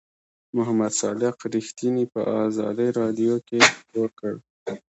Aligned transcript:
محمد 0.57 0.91
صادق 1.01 1.35
رښتیني 1.55 2.05
په 2.13 2.19
آزادۍ 2.45 2.89
رادیو 2.99 3.35
کې 3.47 3.57
خپور 3.77 4.09
کړ. 4.19 4.33